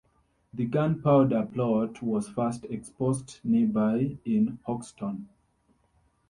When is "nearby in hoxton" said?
3.43-5.29